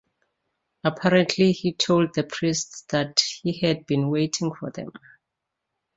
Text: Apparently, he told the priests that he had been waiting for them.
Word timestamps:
Apparently, 0.83 1.51
he 1.51 1.73
told 1.73 2.15
the 2.15 2.23
priests 2.23 2.85
that 2.89 3.19
he 3.19 3.55
had 3.59 3.85
been 3.85 4.09
waiting 4.09 4.51
for 4.51 4.71
them. 4.71 4.91